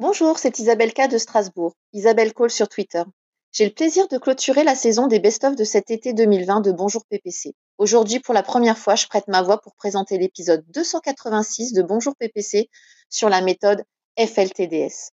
[0.00, 3.02] Bonjour, c'est Isabelle K de Strasbourg, Isabelle Cole sur Twitter.
[3.52, 7.04] J'ai le plaisir de clôturer la saison des best-of de cet été 2020 de Bonjour
[7.04, 7.52] PPC.
[7.76, 12.16] Aujourd'hui, pour la première fois, je prête ma voix pour présenter l'épisode 286 de Bonjour
[12.16, 12.70] PPC
[13.10, 13.84] sur la méthode
[14.18, 15.10] FLTDS.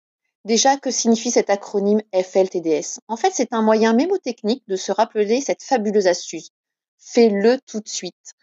[0.47, 5.43] Déjà, que signifie cet acronyme FLTDS En fait, c'est un moyen mémotechnique de se rappeler
[5.43, 6.53] cette fabuleuse astuce.
[6.97, 8.35] Fais-le tout de suite.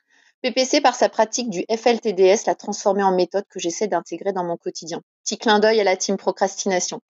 [0.48, 4.56] PPC, par sa pratique du FLTDS, l'a transformé en méthode que j'essaie d'intégrer dans mon
[4.56, 5.02] quotidien.
[5.26, 7.02] Petit clin d'œil à la team procrastination.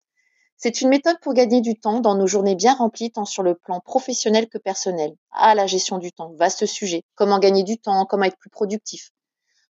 [0.58, 3.54] C'est une méthode pour gagner du temps dans nos journées bien remplies, tant sur le
[3.54, 5.14] plan professionnel que personnel.
[5.30, 7.04] Ah, la gestion du temps, vaste sujet.
[7.14, 9.12] Comment gagner du temps, comment être plus productif.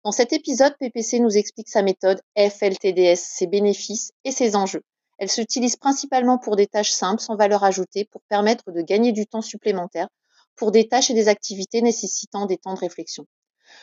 [0.05, 4.83] Dans cet épisode, PPC nous explique sa méthode FLTDS, ses bénéfices et ses enjeux.
[5.17, 9.27] Elle s'utilise principalement pour des tâches simples sans valeur ajoutée pour permettre de gagner du
[9.27, 10.07] temps supplémentaire
[10.55, 13.27] pour des tâches et des activités nécessitant des temps de réflexion.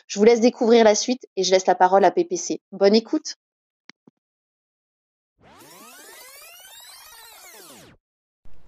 [0.07, 2.61] Je vous laisse découvrir la suite et je laisse la parole à PPC.
[2.71, 3.35] Bonne écoute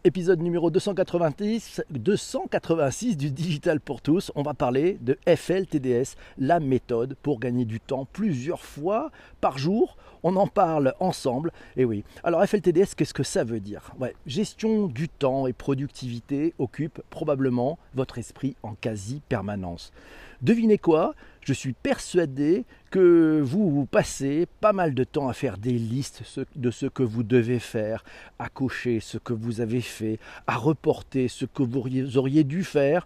[0.08, 4.32] épisode numéro 290, 286 du Digital pour tous.
[4.36, 9.98] On va parler de FLTDS, la méthode pour gagner du temps plusieurs fois par jour.
[10.24, 11.52] On en parle ensemble.
[11.76, 12.06] Et oui.
[12.24, 13.92] Alors FLTDS, qu'est-ce que ça veut dire?
[14.26, 19.92] Gestion du temps et productivité occupe probablement votre esprit en quasi permanence.
[20.42, 21.16] Devinez quoi?
[21.42, 22.64] Je suis persuadé
[22.98, 26.24] que vous, passez pas mal de temps à faire des listes
[26.56, 28.04] de ce que vous devez faire,
[28.40, 30.18] à cocher ce que vous avez fait,
[30.48, 33.06] à reporter ce que vous auriez dû faire.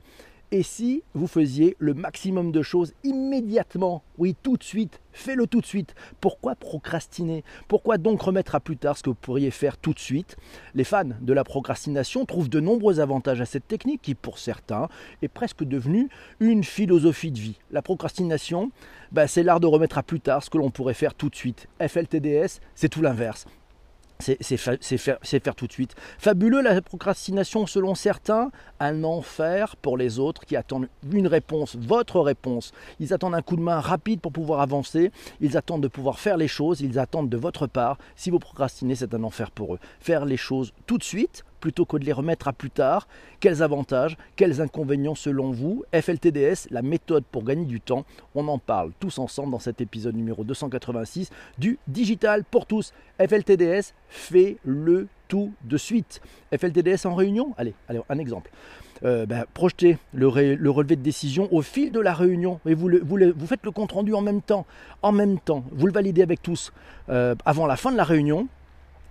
[0.54, 5.62] Et si vous faisiez le maximum de choses immédiatement, oui, tout de suite, fais-le tout
[5.62, 5.96] de suite.
[6.20, 7.46] Pourquoi procrastiner?
[7.70, 10.36] Pourquoi donc remettre à plus tard ce que vous pourriez faire tout de suite?
[10.74, 14.90] Les fans de la procrastination trouvent de nombreux avantages à cette technique qui, pour certains,
[15.22, 16.10] est presque devenue
[16.42, 17.60] une philosophie de vie.
[17.72, 18.72] La procrastination,
[19.14, 21.36] bah, c'est l'art de remettre à plus tard ce que l'on pourrait faire tout de
[21.36, 21.70] suite.
[21.80, 23.46] FLTDS, c'est tout l'inverse
[24.22, 25.96] c'est faire, tout de suite.
[26.18, 32.20] Fabuleux la procrastination selon certains, un enfer pour les autres qui attendent une réponse, votre
[32.20, 32.72] réponse.
[33.00, 36.38] Ils attendent un coup de main rapide pour pouvoir avancer, ils attendent de pouvoir faire
[36.38, 37.98] les choses, ils attendent de votre part.
[38.16, 39.80] Si vous procrastinez, c'est un enfer pour eux.
[40.00, 43.08] Faire les choses tout de suite, plutôt que de les remettre à plus tard
[43.40, 48.04] Quels avantages, quels inconvénients selon vous FLTDS, la méthode pour gagner du temps,
[48.36, 52.94] on en parle tous ensemble dans cet épisode numéro 286 du Digital pour tous.
[53.20, 56.22] FLTDS, fais-le tout de suite.
[56.54, 58.52] FLTDS en réunion Allez, allez un exemple.
[59.04, 63.48] Euh, ben, projetez le, relevé de décision au fil de la réunion et vous, vous,
[63.48, 64.66] faites le compte rendu en même temps.
[65.02, 66.72] En même temps, vous le validez avec tous.
[67.10, 68.48] Euh, avant la fin de la réunion,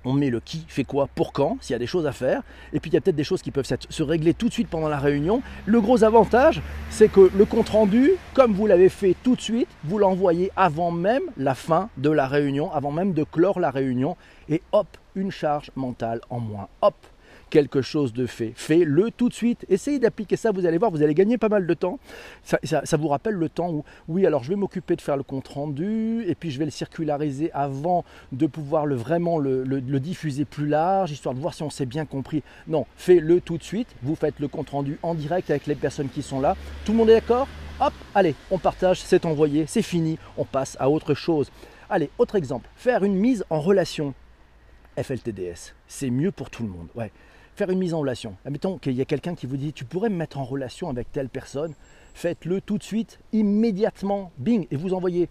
[0.04, 2.42] on met le qui fait quoi pour quand, s'il y a des choses à faire.
[2.72, 4.68] Et puis il y a peut-être des choses qui peuvent se régler tout de suite
[4.68, 5.42] pendant la réunion.
[5.66, 9.98] Le gros avantage, c'est que le compte-rendu, comme vous l'avez fait tout de suite, vous
[9.98, 14.16] l'envoyez avant même la fin de la réunion, avant même de clore la réunion.
[14.48, 16.68] Et hop, une charge mentale en moins.
[16.82, 16.94] Hop,
[17.50, 18.52] quelque chose de fait.
[18.54, 19.66] Fais-le tout de suite.
[19.68, 21.98] Essayez d'appliquer ça, vous allez voir, vous allez gagner pas mal de temps.
[22.42, 25.48] Ça, vous rappelle le temps où, oui, alors je vais m'occuper de faire le compte
[25.48, 30.66] rendu, et puis je vais le circulariser avant de pouvoir le, vraiment le, diffuser plus
[30.66, 32.42] large, histoire de voir si on s'est bien compris.
[32.68, 33.88] Non, fais-le tout de suite.
[34.02, 36.56] Vous faites le compte rendu en direct avec les personnes qui sont là.
[36.84, 37.48] Tout le monde est d'accord?
[37.80, 41.50] Hop, allez, on partage, c'est envoyé, c'est fini, on passe à autre chose.
[41.88, 44.14] Allez, autre exemple, faire une mise en relation.
[45.02, 46.88] FLTDS, c'est mieux pour tout le monde.
[46.94, 47.10] Ouais
[47.60, 48.36] faire une mise en relation.
[48.46, 51.12] Admettons qu'il y a quelqu'un qui vous dit tu pourrais me mettre en relation avec
[51.12, 51.74] telle personne
[52.14, 55.28] faites-le tout de suite, immédiatement, bing, et vous envoyez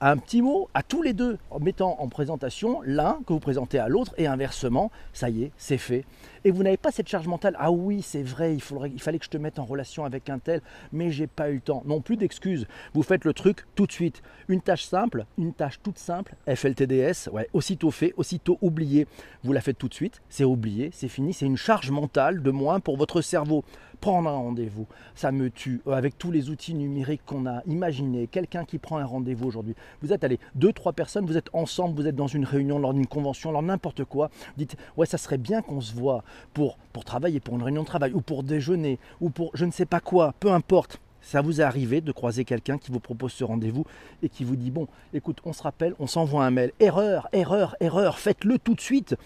[0.00, 3.78] un petit mot à tous les deux, en mettant en présentation l'un que vous présentez
[3.78, 6.04] à l'autre, et inversement, ça y est, c'est fait.
[6.44, 9.30] Et vous n'avez pas cette charge mentale, ah oui, c'est vrai, il fallait que je
[9.30, 10.62] te mette en relation avec un tel,
[10.92, 11.82] mais j'ai pas eu le temps.
[11.84, 14.22] Non plus d'excuses, vous faites le truc tout de suite.
[14.48, 19.06] Une tâche simple, une tâche toute simple, FLTDS, ouais, aussitôt fait, aussitôt oublié.
[19.42, 22.50] Vous la faites tout de suite, c'est oublié, c'est fini, c'est une charge mentale de
[22.50, 23.64] moins pour votre cerveau
[24.00, 24.86] prendre un rendez-vous.
[25.14, 25.80] Ça me tue.
[25.86, 29.74] Euh, avec tous les outils numériques qu'on a, imaginez quelqu'un qui prend un rendez-vous aujourd'hui.
[30.02, 32.94] Vous êtes allez, deux, trois personnes, vous êtes ensemble, vous êtes dans une réunion, lors
[32.94, 34.30] d'une convention, lors n'importe quoi.
[34.56, 36.22] Dites, ouais, ça serait bien qu'on se voit
[36.54, 39.70] pour, pour travailler, pour une réunion de travail, ou pour déjeuner, ou pour je ne
[39.70, 41.00] sais pas quoi, peu importe.
[41.20, 43.84] Ça vous est arrivé de croiser quelqu'un qui vous propose ce rendez-vous
[44.22, 46.72] et qui vous dit bon, écoute, on se rappelle, on s'envoie un mail.
[46.80, 49.16] Erreur, erreur, erreur, faites-le tout de suite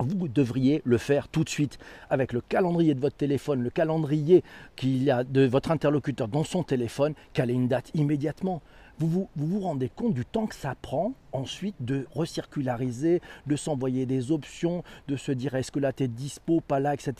[0.00, 1.78] vous devriez le faire tout de suite
[2.10, 4.44] avec le calendrier de votre téléphone, le calendrier
[4.76, 8.62] qu'il a de votre interlocuteur dans son téléphone, caler une date immédiatement.
[8.98, 13.56] Vous vous, vous vous rendez compte du temps que ça prend ensuite de recirculariser, de
[13.56, 17.14] s'envoyer des options, de se dire est-ce que là tu es dispo, pas là, etc.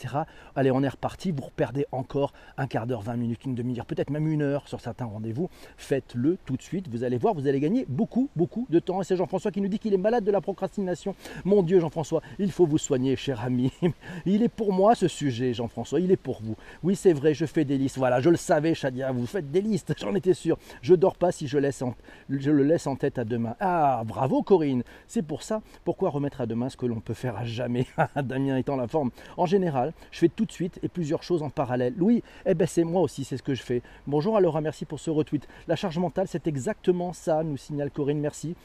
[0.55, 4.09] Allez, on est reparti, vous perdez encore un quart d'heure, 20 minutes, une demi-heure, peut-être
[4.09, 5.49] même une heure sur certains rendez-vous.
[5.77, 9.01] Faites-le tout de suite, vous allez voir, vous allez gagner beaucoup, beaucoup de temps.
[9.01, 11.15] Et c'est Jean-François qui nous dit qu'il est malade de la procrastination.
[11.45, 13.71] Mon Dieu, Jean-François, il faut vous soigner, cher ami.
[14.25, 16.55] Il est pour moi ce sujet, Jean-François, il est pour vous.
[16.83, 17.97] Oui, c'est vrai, je fais des listes.
[17.97, 20.57] Voilà, je le savais, Shadia, vous faites des listes, j'en étais sûr.
[20.81, 21.83] Je dors pas si je, laisse
[22.29, 23.55] je le laisse en tête à demain.
[23.59, 24.83] Ah, bravo Corinne.
[25.07, 27.85] C'est pour ça, pourquoi remettre à demain ce que l'on peut faire à jamais
[28.23, 29.11] Damien étant la forme.
[29.37, 31.93] En général, je fais tout de suite et plusieurs choses en parallèle.
[31.99, 33.81] Oui, eh ben c'est moi aussi, c'est ce que je fais.
[34.07, 35.47] Bonjour Laura, merci pour ce retweet.
[35.67, 38.55] La charge mentale, c'est exactement ça, nous signale Corinne, merci.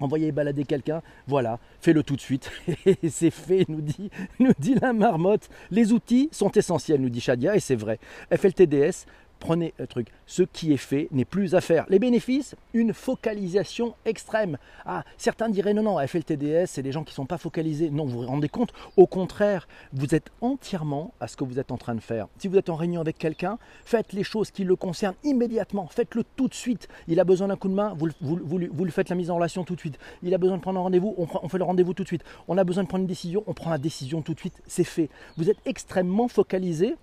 [0.00, 2.50] Envoyez balader quelqu'un, voilà, fais-le tout de suite.
[2.86, 5.50] Et c'est fait, nous dit, nous dit la marmotte.
[5.70, 7.98] Les outils sont essentiels, nous dit Shadia, et c'est vrai.
[8.34, 9.04] FLTDS,
[9.40, 11.86] prenez un truc, ce qui est fait n'est plus à faire.
[11.88, 14.58] Les bénéfices, une focalisation extrême.
[14.86, 17.90] Ah, certains diraient non, non, FLTDS, c'est des gens qui ne sont pas focalisés.
[17.90, 21.72] Non, vous vous rendez compte, au contraire, vous êtes entièrement à ce que vous êtes
[21.72, 22.28] en train de faire.
[22.38, 26.22] Si vous êtes en réunion avec quelqu'un, faites les choses qui le concernent immédiatement, faites-le
[26.36, 26.88] tout de suite.
[27.08, 29.64] Il a besoin d'un coup de main, vous, vous, lui faites la mise en relation
[29.64, 29.98] tout de suite.
[30.22, 32.24] Il a besoin de prendre un rendez-vous, on, on fait le rendez-vous tout de suite.
[32.46, 34.84] On a besoin de prendre une décision, on prend la décision tout de suite, c'est
[34.84, 35.08] fait.
[35.36, 36.96] Vous êtes extrêmement focalisé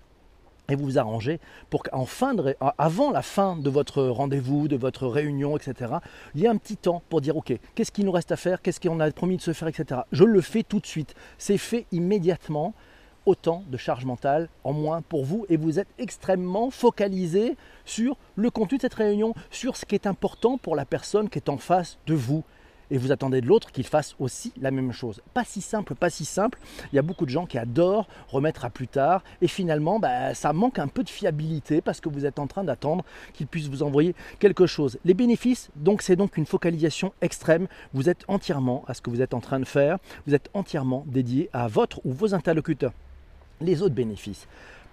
[0.68, 5.56] et vous vous arrangez pour de, avant la fin de votre rendez-vous, de votre réunion,
[5.56, 5.94] etc.,
[6.34, 8.60] il y ait un petit temps pour dire ok, qu'est-ce qu'il nous reste à faire,
[8.60, 10.02] qu'est-ce qu'on a promis de se faire, etc.
[10.12, 11.14] Je le fais tout de suite.
[11.38, 12.74] C'est fait immédiatement.
[13.26, 18.50] Autant de charge mentale en moins pour vous et vous êtes extrêmement focalisé sur le
[18.50, 21.58] contenu de cette réunion, sur ce qui est important pour la personne qui est en
[21.58, 22.42] face de vous
[22.90, 25.20] et vous attendez de l'autre qu'il fasse aussi la même chose.
[25.34, 26.58] Pas si simple, pas si simple.
[26.92, 30.34] Il y a beaucoup de gens qui adorent remettre à plus tard et finalement bah,
[30.34, 33.04] ça manque un peu de fiabilité parce que vous êtes en train d'attendre
[33.34, 34.98] qu'il puisse vous envoyer quelque chose.
[35.04, 37.66] Les bénéfices, donc c'est donc une focalisation extrême.
[37.92, 39.98] Vous êtes entièrement à ce que vous êtes en train de faire.
[40.26, 42.92] Vous êtes entièrement dédié à votre ou vos interlocuteurs.
[43.60, 44.46] Les autres bénéfices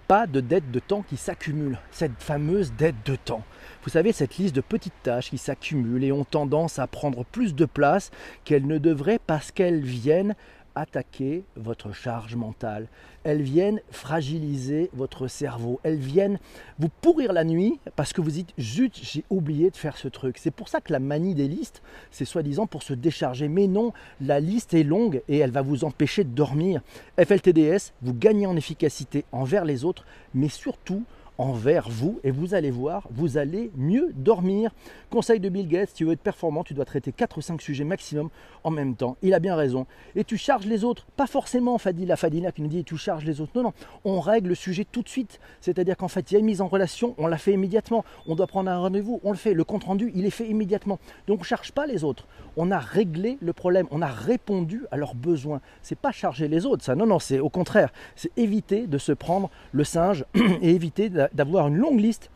[0.08, 3.42] pas de dette de temps qui s'accumule, cette fameuse dette de temps.
[3.82, 7.54] Vous savez, cette liste de petites tâches qui s'accumulent et ont tendance à prendre plus
[7.54, 8.10] de place
[8.44, 10.34] qu'elles ne devraient parce qu'elles viennent
[10.76, 12.86] attaquer votre charge mentale.
[13.24, 15.80] Elles viennent fragiliser votre cerveau.
[15.82, 16.38] Elles viennent
[16.78, 20.38] vous pourrir la nuit parce que vous dites zut, j'ai oublié de faire ce truc.
[20.38, 21.82] C'est pour ça que la manie des listes,
[22.12, 23.48] c'est soi-disant pour se décharger.
[23.48, 26.82] Mais non, la liste est longue et elle va vous empêcher de dormir.
[27.18, 31.02] FLTDS, vous gagnez en efficacité envers les autres, mais surtout
[31.38, 34.70] envers vous et vous allez voir, vous allez mieux dormir.
[35.10, 37.60] Conseil de Bill Gates, si tu veux être performant, tu dois traiter 4 ou 5
[37.60, 38.30] sujets maximum
[38.64, 39.16] en même temps.
[39.22, 39.86] Il a bien raison.
[40.14, 43.40] Et tu charges les autres, pas forcément Fadila Fadila qui nous dit tu charges les
[43.40, 43.52] autres.
[43.54, 43.72] Non, non,
[44.04, 45.40] on règle le sujet tout de suite.
[45.60, 48.04] C'est-à-dire qu'en fait, il y a une mise en relation, on la fait immédiatement.
[48.26, 49.54] On doit prendre un rendez-vous, on le fait.
[49.54, 50.98] Le compte rendu, il est fait immédiatement.
[51.26, 52.26] Donc on ne charge pas les autres.
[52.56, 55.60] On a réglé le problème, on a répondu à leurs besoins.
[55.82, 56.94] C'est pas charger les autres, ça.
[56.94, 57.92] Non, non, c'est au contraire.
[58.14, 60.24] C'est éviter de se prendre le singe
[60.62, 62.30] et éviter d'avoir une longue liste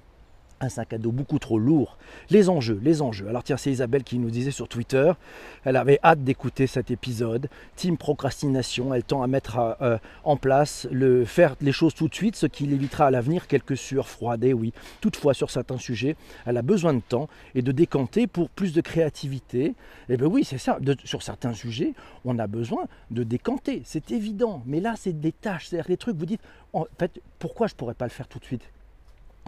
[0.61, 1.97] un sac à dos beaucoup trop lourd.
[2.29, 3.29] Les enjeux, les enjeux.
[3.29, 5.11] Alors tiens, c'est Isabelle qui nous disait sur Twitter,
[5.65, 7.49] elle avait hâte d'écouter cet épisode.
[7.77, 12.09] Team procrastination, elle tend à mettre euh, euh, en place le faire les choses tout
[12.09, 14.45] de suite, ce qui évitera à l'avenir quelques sueurs froides.
[14.45, 16.15] Et oui, toutefois sur certains sujets,
[16.45, 19.75] elle a besoin de temps et de décanter pour plus de créativité.
[20.11, 20.79] Eh bien oui, c'est ça.
[21.05, 21.95] sur certains sujets,
[22.27, 24.63] on a besoin de décanter, c'est évident.
[24.67, 26.17] Mais là, c'est des tâches, c'est-à-dire des trucs.
[26.17, 26.43] Vous dites,
[26.75, 28.69] en fait, pourquoi je pourrais pas le faire tout de suite?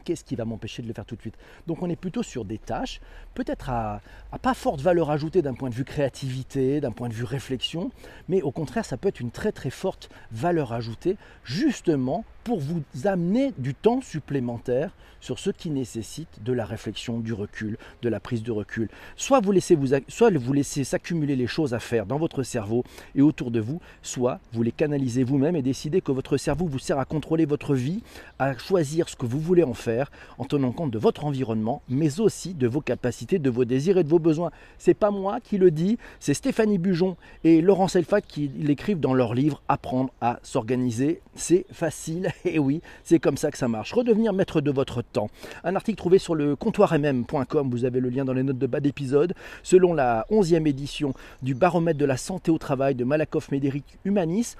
[0.04, 1.36] Qu'est-ce qui va m'empêcher de le faire tout de suite.
[1.66, 3.00] Donc on est plutôt sur des tâches,
[3.34, 4.00] peut-être à,
[4.40, 7.90] pas forte valeur ajoutée d'un point de vue créativité, d'un point de vue réflexion,
[8.28, 12.82] mais au contraire ça peut être une très très forte valeur ajoutée justement pour vous
[13.04, 18.20] amener du temps supplémentaire sur ce qui nécessite de la réflexion, du recul, de la
[18.20, 18.88] prise de recul.
[19.16, 22.84] Soit vous laissez, vous, soit vous laissez s'accumuler les choses à faire dans votre cerveau
[23.14, 26.80] et autour de vous, soit vous les canalisez vous-même et décidez que votre cerveau vous
[26.80, 28.02] sert à contrôler votre vie,
[28.40, 32.18] à choisir ce que vous voulez en faire en tenant compte de votre environnement, mais
[32.18, 34.50] aussi de vos capacités, de vos désirs et de vos besoins.
[34.78, 39.14] C'est pas moi qui le dis, c'est Stéphanie Bujon et Laurent Selfat qui l'écrivent dans
[39.14, 41.20] leur livre Apprendre à s'organiser.
[41.36, 43.92] C'est facile et oui, c'est comme ça que ça marche.
[43.92, 45.28] Redevenir maître de votre temps.
[45.64, 48.80] Un article trouvé sur le comptoirmm.com, vous avez le lien dans les notes de bas
[48.80, 49.34] d'épisode.
[49.62, 54.56] Selon la 11e édition du baromètre de la santé au travail de Malakoff Médéric Humanis,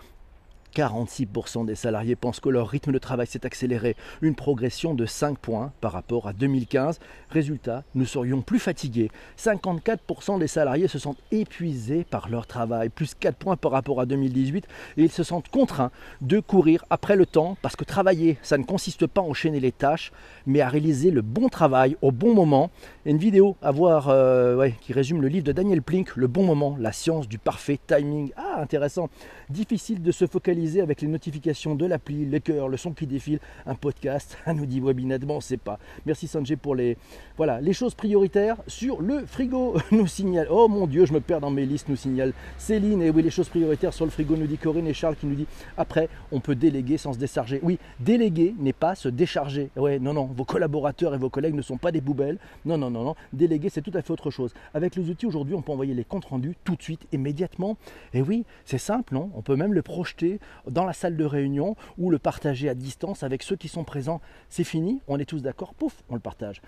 [0.75, 5.39] 46% des salariés pensent que leur rythme de travail s'est accéléré, une progression de 5
[5.39, 6.99] points par rapport à 2015.
[7.31, 9.11] Résultat, nous serions plus fatigués.
[9.39, 14.07] 54% des salariés se sentent épuisés par leur travail, plus 4 points par rapport à
[14.07, 18.59] 2018, et ils se sentent contraints de courir après le temps, parce que travailler, ça
[18.59, 20.13] ne consiste pas à enchaîner les tâches,
[20.47, 22.71] mais à réaliser le bon travail au bon moment.
[23.05, 26.77] une vidéo à voir euh, qui résume le livre de Daniel Plink, Le bon moment,
[26.79, 28.33] la science du parfait timing.
[28.37, 29.11] Ah, intéressant.
[29.51, 33.41] Difficile de se focaliser avec les notifications de l'appli, les cœurs, le son qui défile,
[33.67, 35.79] un podcast, nous dit Webinat, bon, c'est pas.
[36.07, 36.97] Merci Sanjay pour les,
[37.37, 40.47] voilà, les choses prioritaires sur le frigo, nous signale.
[40.51, 43.03] Oh mon Dieu, je me perds dans mes listes, nous signale Céline.
[43.03, 45.35] Et oui, les choses prioritaires sur le frigo, nous dit Corinne et Charles qui nous
[45.35, 47.59] dit après, on peut déléguer sans se décharger.
[47.63, 49.71] Oui, déléguer n'est pas se décharger.
[49.77, 52.39] Ouais, non, non, vos collaborateurs et vos collègues ne sont pas des poubelles.
[52.65, 53.17] Non, non, non, non.
[53.33, 54.55] Déléguer, c'est tout à fait autre chose.
[54.75, 57.77] Avec les outils aujourd'hui, on peut envoyer les comptes rendus tout de suite, immédiatement.
[58.15, 61.77] Et oui, c'est simple, non On peut même le projeter dans la salle de réunion
[61.99, 64.21] ou le partager à distance avec ceux qui sont présents.
[64.49, 66.61] C'est fini, on est tous d'accord, pouf, on le partage.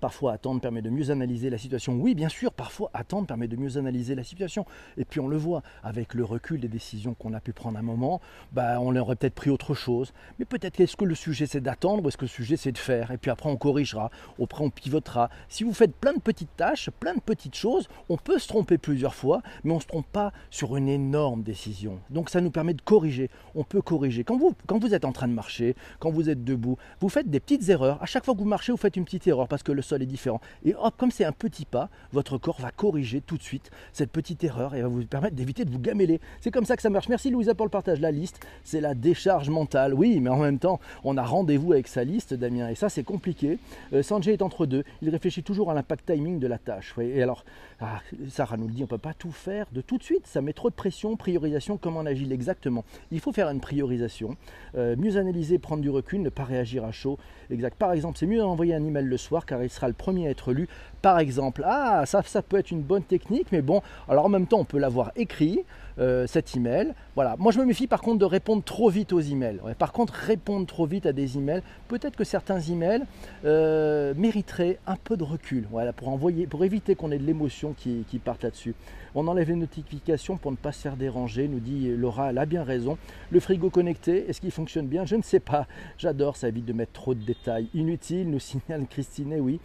[0.00, 1.94] Parfois, attendre permet de mieux analyser la situation.
[1.94, 4.66] Oui, bien sûr, parfois, attendre permet de mieux analyser la situation.
[4.98, 7.80] Et puis, on le voit, avec le recul des décisions qu'on a pu prendre à
[7.80, 8.20] un moment,
[8.52, 10.12] bah, on aurait peut-être pris autre chose.
[10.38, 12.78] Mais peut-être est-ce que le sujet c'est d'attendre ou est-ce que le sujet c'est de
[12.78, 13.10] faire?
[13.10, 14.10] Et puis après, on corrigera,
[14.42, 15.30] après, on pivotera.
[15.48, 18.76] Si vous faites plein de petites tâches, plein de petites choses, on peut se tromper
[18.76, 22.00] plusieurs fois, mais on ne se trompe pas sur une énorme décision.
[22.10, 23.30] Donc, ça nous permet de corriger.
[23.54, 24.24] On peut corriger.
[24.24, 27.30] Quand vous, quand vous êtes en train de marcher, quand vous êtes debout, vous faites
[27.30, 28.02] des petites erreurs.
[28.02, 30.02] À chaque fois que vous marchez, vous faites une petite erreur parce que le sol
[30.02, 30.40] est différent.
[30.64, 34.10] Et hop, comme c'est un petit pas, votre corps va corriger tout de suite cette
[34.10, 36.20] petite erreur et va vous permettre d'éviter de vous gameler.
[36.40, 37.08] C'est comme ça que ça marche.
[37.08, 38.00] Merci Louisa pour le partage.
[38.00, 39.94] La liste, c'est la décharge mentale.
[39.94, 43.04] Oui, mais en même temps, on a rendez-vous avec sa liste, Damien, et ça c'est
[43.04, 43.58] compliqué.
[43.92, 44.84] Euh, Sanjay est entre deux.
[45.02, 46.94] Il réfléchit toujours à l'impact timing de la tâche.
[47.00, 47.44] Et alors,
[47.80, 50.26] ah, Sarah nous le dit, on ne peut pas tout faire de tout de suite.
[50.26, 51.16] Ça met trop de pression.
[51.16, 52.84] Priorisation, comment on agit exactement?
[53.10, 54.36] Il faut faire une priorisation.
[54.76, 57.18] Euh, mieux analyser, prendre du recul, ne pas réagir à chaud.
[57.50, 57.76] Exact.
[57.78, 60.52] Par exemple, c'est mieux d'envoyer un email le soir car il sera le premier être
[60.52, 60.68] lu.
[61.02, 64.58] Par exemple, ah, ça, peut être une bonne technique, mais bon, alors en même temps,
[64.58, 65.64] on peut l'avoir écrit,
[65.98, 66.92] euh, cet email.
[67.14, 67.36] Voilà.
[67.38, 69.60] Moi, je me méfie par contre de répondre trop vite aux emails.
[69.78, 73.02] par contre, répondre trop vite à des emails, peut-être que certains emails
[73.46, 75.66] euh, mériteraient un peu de recul.
[75.70, 78.74] Voilà, pour envoyer, pour éviter qu'on ait de l'émotion qui, qui parte là-dessus.
[79.14, 82.44] On enlève les notifications pour ne pas se faire déranger, nous dit Laura, elle a
[82.44, 82.98] bien raison.
[83.30, 85.06] Le frigo connecté, est-ce qu'il fonctionne bien?
[85.06, 85.66] Je ne sais pas.
[85.96, 89.58] J'adore, ça évite de mettre trop de détails inutiles, nous signale Christine, oui.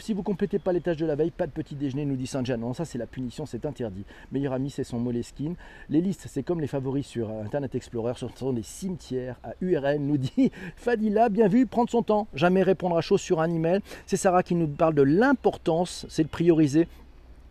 [0.00, 2.26] Si vous complétez pas les tâches de la veille, pas de petit déjeuner, nous dit
[2.26, 2.56] Saint-Jean.
[2.56, 4.04] Non, ça c'est la punition, c'est interdit.
[4.32, 5.56] Meilleur ami, c'est son Moleskine.
[5.90, 10.00] Les listes, c'est comme les favoris sur Internet Explorer, ce sont des cimetières à URL,
[10.00, 13.80] nous dit Fadila, bien vu, prendre son temps, jamais répondre à chose sur un email.
[14.06, 16.88] C'est Sarah qui nous parle de l'importance, c'est de prioriser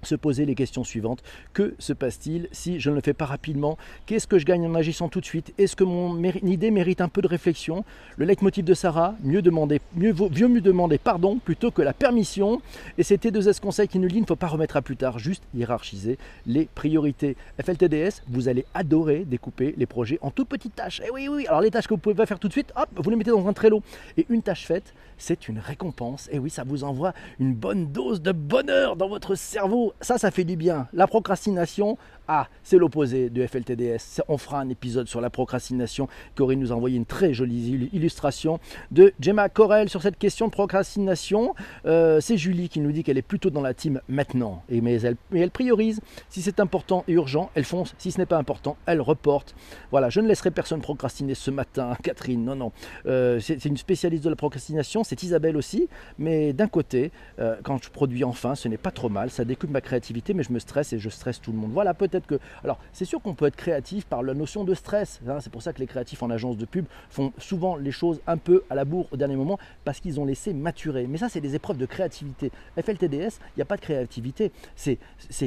[0.03, 1.23] se poser les questions suivantes.
[1.53, 3.77] Que se passe-t-il si je ne le fais pas rapidement?
[4.05, 5.53] Qu'est-ce que je gagne en agissant tout de suite?
[5.57, 7.83] Est-ce que mon idée mérite un peu de réflexion?
[8.17, 12.61] Le leitmotiv de Sarah, mieux demander, mieux vaut mieux demander pardon plutôt que la permission.
[12.97, 14.97] Et c'était deux S conseils qui nous dit il ne faut pas remettre à plus
[14.97, 17.35] tard, juste hiérarchiser les priorités.
[17.61, 21.01] FLTDS, vous allez adorer découper les projets en toutes petites tâches.
[21.01, 22.71] Et eh oui, oui, alors les tâches que vous pouvez pas faire tout de suite,
[22.75, 23.81] hop, vous les mettez dans un Trello.
[24.17, 26.29] Et une tâche faite, c'est une récompense.
[26.31, 29.86] Et oui, ça vous envoie une bonne dose de bonheur dans votre cerveau.
[30.01, 30.87] Ça, ça fait du bien.
[30.93, 31.97] La procrastination,
[32.29, 34.21] ah, c'est l'opposé de FLTDS.
[34.27, 36.09] On fera un épisode sur la procrastination.
[36.35, 38.59] Corinne nous a envoyé une très jolie illustration
[38.91, 41.55] de Gemma Corel sur cette question de procrastination.
[41.85, 44.61] Euh, c'est Julie qui nous dit qu'elle est plutôt dans la team maintenant.
[44.69, 46.01] Et mais, elle, priorise.
[46.29, 47.95] Si c'est important et urgent, elle fonce.
[47.97, 49.55] Si ce n'est pas important, elle reporte.
[49.91, 52.43] Voilà, je ne laisserai personne procrastiner ce matin, Catherine.
[52.43, 52.71] Non, non.
[53.05, 55.05] Euh, c'est une spécialiste de la procrastination.
[55.05, 55.87] C'est Isabelle aussi.
[56.19, 59.29] Mais d'un côté, euh, quand je produis enfin, ce n'est pas trop mal.
[59.29, 61.71] Ça découpe ma créativité, mais je me stresse et je stresse tout le monde.
[61.71, 62.39] Voilà, peut-être que.
[62.63, 65.19] Alors, c'est sûr qu'on peut être créatif par la notion de stress.
[65.27, 65.39] Hein.
[65.39, 68.37] c'est pour ça que les créatifs en agence de pub font souvent les choses un
[68.37, 71.07] peu à la bourre au dernier moment parce qu'ils ont laissé maturer.
[71.07, 72.51] Mais ça, c'est des épreuves de créativité.
[72.81, 74.51] FLTDS, il n'y a pas de créativité.
[74.75, 74.97] C'est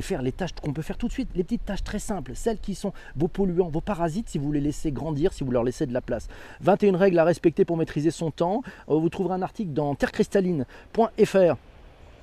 [0.00, 2.58] faire les tâches qu'on peut faire tout de suite, les petites tâches très simples, celles
[2.58, 5.86] qui sont vos polluants, vos parasites, si vous les laissez grandir, si vous leur laissez
[5.86, 6.28] de la place.
[6.60, 8.62] 21 règles à respecter pour maîtriser son temps.
[8.88, 11.56] Euh, vous trouverez un article dans terrecristalline.fr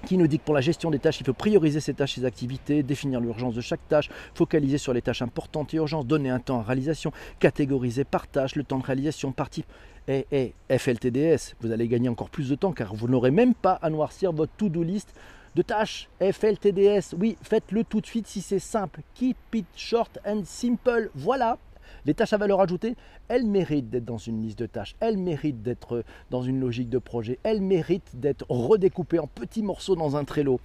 [0.05, 2.25] qui nous dit que pour la gestion des tâches, il faut prioriser ses tâches, ses
[2.25, 6.39] activités, définir l'urgence de chaque tâche, focaliser sur les tâches importantes et urgentes, donner un
[6.39, 9.65] temps à réalisation, catégoriser par tâche, le temps de réalisation par type.
[10.07, 13.73] Et, et FLTDS, vous allez gagner encore plus de temps car vous n'aurez même pas
[13.81, 15.13] à noircir votre to-do list
[15.55, 16.07] de tâches.
[16.21, 19.01] FLTDS, oui, faites-le tout de suite si c'est simple.
[19.15, 21.09] Keep it short and simple.
[21.15, 21.57] Voilà,
[22.05, 22.95] Les tâches à valeur ajoutée,
[23.29, 26.99] elles méritent d'être dans une liste de tâches, elles méritent d'être dans une logique de
[26.99, 30.59] projet, elles méritent d'être redécoupées en petits morceaux dans un Trello.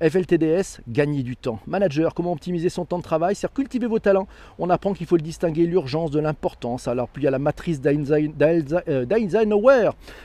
[0.00, 1.58] FLTDS, gagner du temps.
[1.66, 3.34] Manager, comment optimiser son temps de travail?
[3.34, 4.28] C'est cultiver vos talents.
[4.60, 6.86] On apprend qu'il faut distinguer l'urgence de l'importance.
[6.86, 8.30] Alors puis il y a la matrice d'Eisenhower,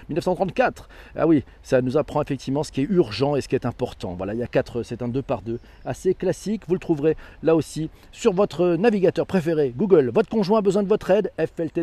[0.09, 0.89] 1934.
[1.15, 4.13] Ah oui, ça nous apprend effectivement ce qui est urgent et ce qui est important.
[4.13, 6.61] Voilà, il y a quatre, c'est un 2 par 2 assez classique.
[6.67, 10.11] Vous le trouverez là aussi sur votre navigateur préféré, Google.
[10.13, 11.82] Votre conjoint a besoin de votre aide, FLTDS,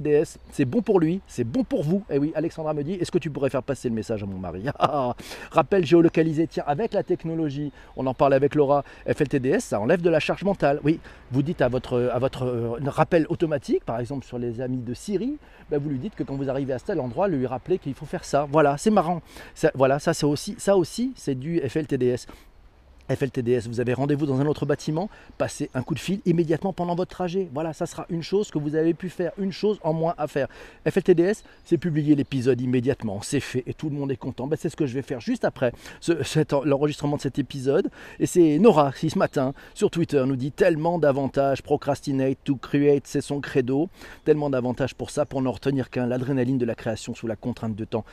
[0.52, 2.04] c'est bon pour lui, c'est bon pour vous.
[2.10, 4.26] Et eh oui, Alexandra me dit, est-ce que tu pourrais faire passer le message à
[4.26, 4.64] mon mari?
[5.50, 10.10] Rappel géolocalisé, tiens, avec la technologie, on en parlait avec Laura, FLTDS, ça enlève de
[10.10, 10.80] la charge mentale.
[10.84, 15.38] Oui, vous dites à votre, euh, rappel automatique, par exemple sur les amis de Siri,
[15.70, 18.06] ben vous lui dites que quand vous arrivez à tel endroit, lui rappeler qu'il faut
[18.06, 18.46] faire ça.
[18.50, 19.22] Voilà, c'est marrant.
[19.74, 22.26] voilà, c'est aussi, ça aussi, c'est du FLTDS.
[23.14, 26.94] FLTDS, vous avez rendez-vous dans un autre bâtiment, passez un coup de fil immédiatement pendant
[26.94, 27.48] votre trajet.
[27.52, 30.28] Voilà, ça sera une chose que vous avez pu faire, une chose en moins à
[30.28, 30.46] faire.
[30.88, 34.46] FLTDS, c'est publier l'épisode immédiatement, c'est fait et tout le monde est content.
[34.46, 35.72] Ben, c'est ce que je vais faire juste après
[36.64, 37.90] l'enregistrement de cet épisode.
[38.20, 43.06] Et c'est Nora qui ce matin sur Twitter nous dit tellement d'avantages, procrastinate to create,
[43.06, 43.88] c'est son credo.
[44.24, 47.74] Tellement d'avantages pour ça, pour ne retenir qu'un, l'adrénaline de la création sous la contrainte
[47.74, 48.04] de temps.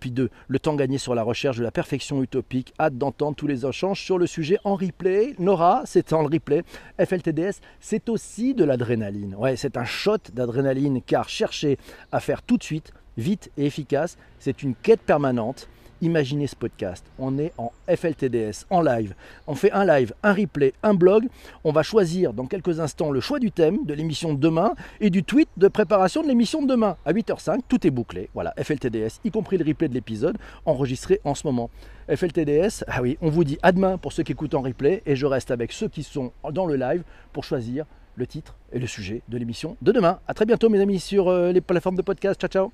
[0.00, 3.46] Puis deux, le temps gagné sur la recherche de la perfection utopique, hâte d'entendre tous
[3.46, 5.34] les échanges sur le sujet en replay.
[5.38, 6.62] Nora, c'est en replay.
[6.98, 9.34] FLTDS, c'est aussi de l'adrénaline.
[9.36, 11.78] Ouais, c'est un shot d'adrénaline car chercher
[12.12, 15.68] à faire tout de suite, vite et efficace, c'est une quête permanente.
[16.02, 17.04] Imaginez ce podcast.
[17.18, 19.14] On est en FLTDS, en live.
[19.46, 21.28] On fait un live, un replay, un blog.
[21.64, 25.10] On va choisir dans quelques instants le choix du thème de l'émission de demain et
[25.10, 26.96] du tweet de préparation de l'émission de demain.
[27.04, 28.30] À 8h05, tout est bouclé.
[28.34, 31.70] Voilà, FLTDS, y compris le replay de l'épisode enregistré en ce moment.
[32.08, 35.16] FLTDS, ah oui, on vous dit à demain pour ceux qui écoutent en replay et
[35.16, 37.02] je reste avec ceux qui sont dans le live
[37.32, 37.84] pour choisir
[38.16, 40.18] le titre et le sujet de l'émission de demain.
[40.26, 42.40] A très bientôt mes amis sur euh, les plateformes de podcast.
[42.40, 42.72] Ciao ciao